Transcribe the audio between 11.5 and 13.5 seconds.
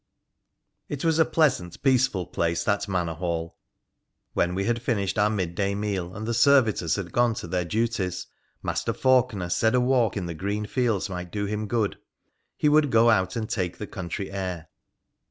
good— he would go out and